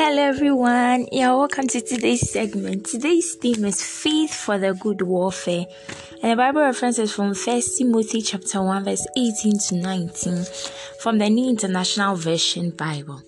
[0.00, 2.86] Hello everyone, yeah, welcome to today's segment.
[2.86, 5.66] Today's theme is faith for the good warfare.
[6.22, 10.44] And the Bible reference is from 1 Timothy chapter 1, verse 18 to 19
[11.00, 13.20] from the New International Version Bible.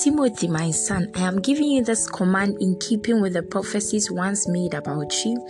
[0.00, 4.48] Timothy, my son, I am giving you this command in keeping with the prophecies once
[4.48, 5.48] made about you,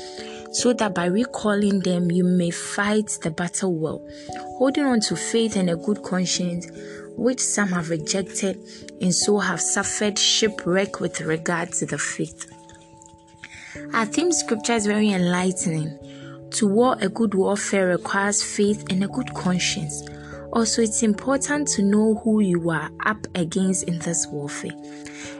[0.52, 4.08] so that by recalling them you may fight the battle well,
[4.56, 6.68] holding on to faith and a good conscience
[7.18, 8.58] which some have rejected
[9.00, 12.50] and so have suffered shipwreck with regard to the faith.
[13.92, 15.98] Our theme scripture is very enlightening.
[16.52, 20.08] To war a good warfare requires faith and a good conscience.
[20.52, 24.72] Also, it's important to know who you are up against in this warfare.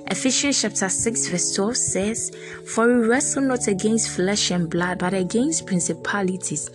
[0.09, 2.31] Ephesians chapter 6, verse 12 says,
[2.67, 6.69] For we wrestle not against flesh and blood, but against principalities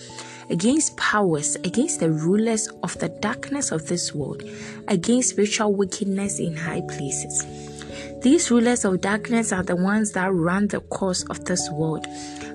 [0.50, 4.44] against powers, against the rulers of the darkness of this world,
[4.88, 7.46] against spiritual wickedness in high places.
[8.22, 12.08] These rulers of darkness are the ones that run the course of this world,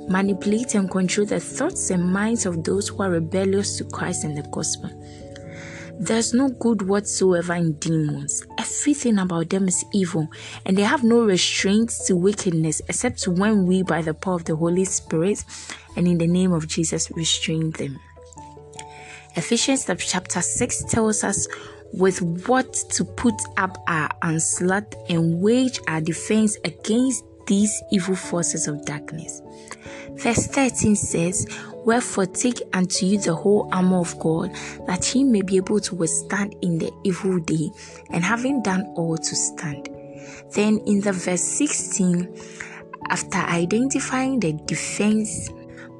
[0.08, 4.36] manipulate and control the thoughts and minds of those who are rebellious to Christ and
[4.36, 4.90] the gospel.
[6.00, 8.46] There's no good whatsoever in demons.
[8.56, 10.28] Everything about them is evil,
[10.64, 14.54] and they have no restraint to wickedness except when we, by the power of the
[14.54, 15.44] Holy Spirit
[15.96, 17.98] and in the name of Jesus, restrain them.
[19.34, 21.48] Ephesians chapter 6 tells us
[21.92, 28.68] with what to put up our onslaught and wage our defense against these evil forces
[28.68, 29.42] of darkness.
[30.12, 31.46] Verse 13 says,
[31.84, 34.54] Wherefore take unto you the whole armor of God,
[34.86, 37.70] that ye may be able to withstand in the evil day,
[38.10, 39.88] and having done all to stand.
[40.54, 42.28] Then in the verse 16,
[43.08, 45.50] after identifying the defense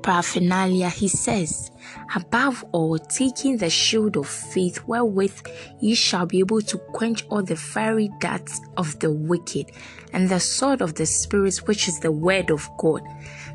[0.03, 1.71] paraphernalia, he says,
[2.15, 5.47] Above all, taking the shield of faith, wherewith
[5.81, 9.71] ye shall be able to quench all the fiery darts of the wicked,
[10.13, 13.03] and the sword of the Spirit, which is the word of God.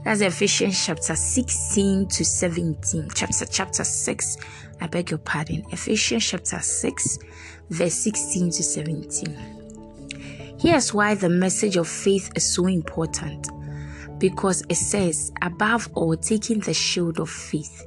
[0.04, 3.10] That's Ephesians chapter 16 to 17.
[3.16, 4.38] Chapter chapter 6.
[4.82, 5.64] I beg your pardon.
[5.72, 7.20] Ephesians chapter 6,
[7.70, 10.58] verse 16 to 17.
[10.60, 13.48] Here's why the message of faith is so important
[14.20, 17.86] because it says, above all, taking the shield of faith.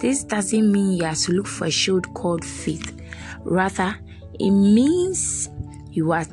[0.00, 3.00] This doesn't mean you have to look for a shield called faith.
[3.44, 3.96] Rather,
[4.38, 5.48] it means
[5.90, 6.26] you are,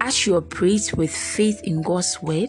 [0.00, 2.48] as you operate with faith in God's word,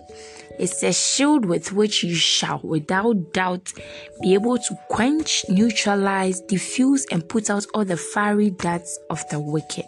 [0.60, 3.74] it's a shield with which you shall, without doubt,
[4.22, 9.40] be able to quench, neutralize, diffuse, and put out all the fiery darts of the
[9.40, 9.86] wicked.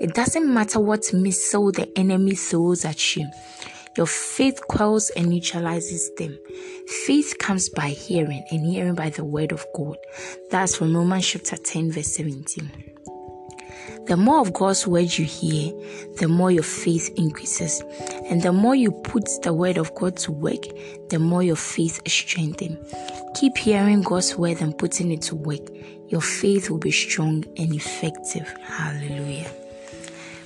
[0.00, 3.28] It doesn't matter what missile the enemy throws at you.
[3.98, 6.38] Your faith quells and neutralizes them.
[7.04, 9.96] Faith comes by hearing, and hearing by the word of God.
[10.52, 12.70] That's from Romans chapter 10, verse 17.
[14.06, 15.72] The more of God's word you hear,
[16.20, 17.82] the more your faith increases.
[18.26, 20.62] And the more you put the word of God to work,
[21.08, 22.78] the more your faith is strengthened.
[23.34, 25.68] Keep hearing God's word and putting it to work.
[26.06, 28.48] Your faith will be strong and effective.
[28.62, 29.50] Hallelujah.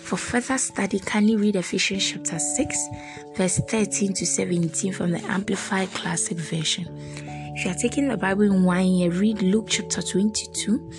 [0.03, 2.89] For further study, kindly read Ephesians chapter 6,
[3.35, 6.87] verse 13 to 17 from the Amplified Classic Version?
[7.55, 10.91] If you are taking the Bible in one year, read Luke chapter 22,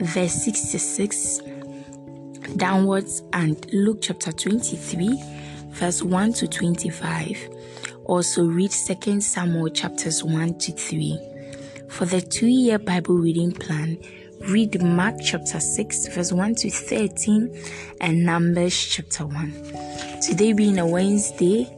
[0.00, 1.40] verse 66
[2.56, 5.22] downwards, and Luke chapter 23,
[5.68, 7.48] verse 1 to 25.
[8.06, 11.18] Also, read 2 Samuel chapters 1 to 3.
[11.88, 13.98] For the two year Bible reading plan,
[14.40, 17.62] read Mark chapter 6, verse 1 to 13,
[18.00, 20.20] and Numbers chapter 1.
[20.20, 21.68] Today being a Wednesday,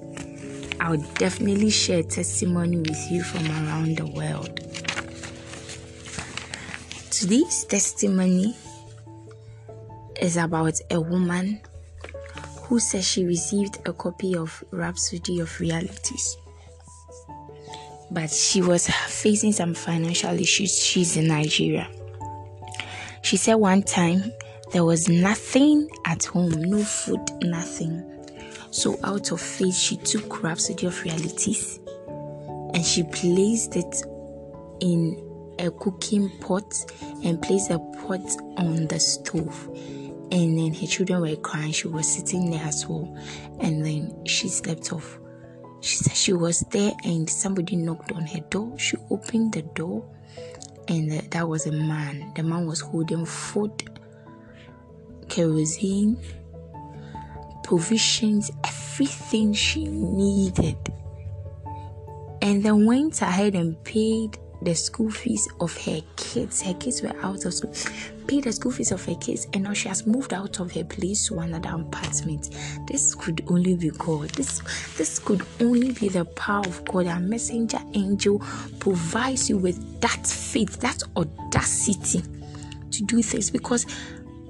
[0.80, 4.60] I'll definitely share testimony with you from around the world.
[7.10, 8.54] Today's testimony
[10.20, 11.60] is about a woman
[12.62, 16.36] who says she received a copy of Rhapsody of Realities.
[18.10, 20.78] But she was facing some financial issues.
[20.78, 21.88] She's in Nigeria.
[23.26, 24.32] She said one time
[24.70, 28.04] there was nothing at home, no food, nothing.
[28.70, 33.96] So, out of faith, she took Rhapsody of Realities and she placed it
[34.78, 35.20] in
[35.58, 36.72] a cooking pot
[37.24, 38.24] and placed a pot
[38.58, 39.70] on the stove.
[40.30, 41.72] And then her children were crying.
[41.72, 43.12] She was sitting there as well.
[43.58, 45.18] And then she slept off.
[45.80, 48.78] She said she was there and somebody knocked on her door.
[48.78, 50.08] She opened the door
[50.88, 52.32] and that was a man.
[52.34, 54.00] The man was holding food,
[55.28, 56.18] kerosene,
[57.64, 60.76] provisions, everything she needed.
[62.42, 66.62] And then went ahead and paid the school fees of her kids.
[66.62, 67.72] Her kids were out of school.
[68.26, 70.84] Pay the school fees of her kids, and now she has moved out of her
[70.84, 72.50] place to another apartment.
[72.88, 74.30] This could only be God.
[74.30, 74.60] This
[74.96, 77.06] this could only be the power of God.
[77.06, 78.42] A messenger angel
[78.80, 82.22] provides you with that faith, that audacity
[82.90, 83.86] to do things because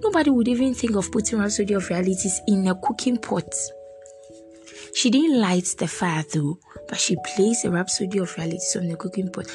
[0.03, 3.53] nobody would even think of putting Rhapsody of Realities in a cooking pot.
[4.95, 6.59] She didn't light the fire though,
[6.89, 9.47] but she placed a Rhapsody of Realities on the cooking pot,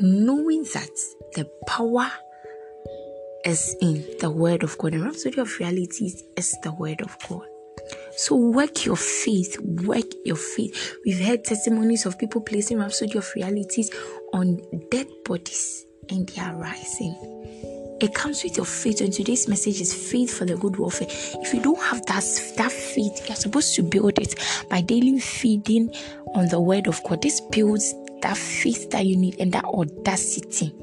[0.00, 0.90] knowing that
[1.34, 2.10] the power
[3.44, 4.92] is in the Word of God.
[4.92, 7.46] The Rhapsody of Realities is the Word of God.
[8.16, 10.96] So work your faith, work your faith.
[11.04, 13.90] We've heard testimonies of people placing Rhapsody of Realities
[14.32, 14.60] on
[14.90, 17.14] dead bodies and they are rising.
[18.00, 21.08] It comes with your faith, and today's message is faith for the good warfare.
[21.10, 22.22] If you don't have that,
[22.56, 24.36] that faith, you're supposed to build it
[24.70, 25.92] by daily feeding
[26.34, 27.22] on the word of God.
[27.22, 27.92] This builds
[28.22, 30.74] that faith that you need and that audacity.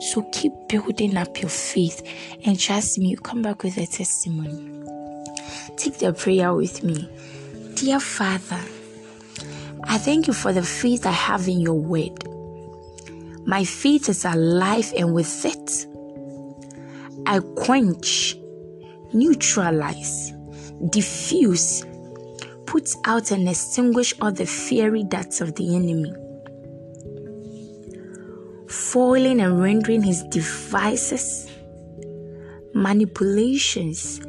[0.00, 2.02] So keep building up your faith
[2.44, 4.82] and trust me, you come back with a testimony.
[5.76, 7.08] Take the prayer with me.
[7.74, 8.60] Dear Father,
[9.84, 12.24] I thank you for the faith I have in your word.
[13.46, 15.86] My faith is alive, and with it,
[17.26, 18.36] I quench,
[19.14, 20.32] neutralize,
[20.90, 21.84] diffuse,
[22.66, 26.12] put out, and extinguish all the fiery darts of the enemy,
[28.90, 31.48] foiling and rendering his devices,
[32.74, 34.20] manipulations,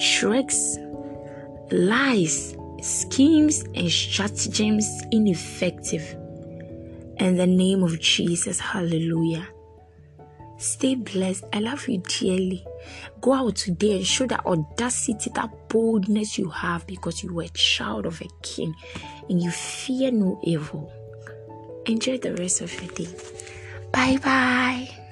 [0.00, 0.78] tricks,
[1.70, 6.16] lies, schemes, and stratagems ineffective.
[7.18, 9.46] In the name of Jesus, hallelujah.
[10.56, 11.44] Stay blessed.
[11.52, 12.64] I love you dearly.
[13.20, 17.48] Go out today and show that audacity, that boldness you have because you were a
[17.48, 18.74] child of a king
[19.28, 20.90] and you fear no evil.
[21.84, 23.08] Enjoy the rest of your day.
[23.96, 25.05] 拜拜。